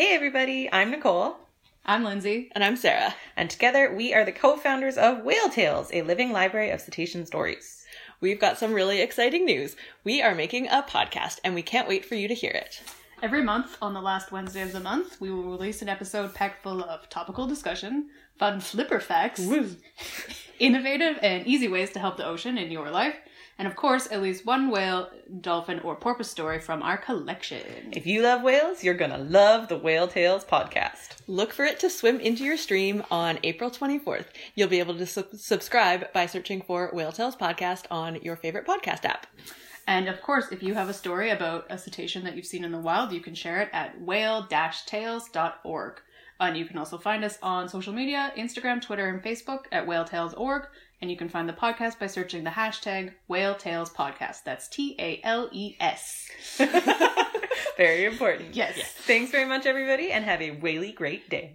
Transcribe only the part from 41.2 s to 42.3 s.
about a cetacean